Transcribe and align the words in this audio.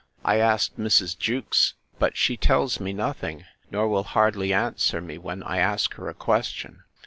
I 0.25 0.37
asked 0.37 0.79
Mrs. 0.79 1.15
Jewkes; 1.15 1.75
but 1.99 2.17
she 2.17 2.35
tells 2.35 2.79
me 2.79 2.91
nothing, 2.91 3.45
nor 3.69 3.87
will 3.87 4.01
hardly 4.05 4.51
answer 4.51 4.99
me 4.99 5.19
when 5.19 5.43
I 5.43 5.59
ask 5.59 5.93
her 5.93 6.09
a 6.09 6.15
question. 6.15 6.81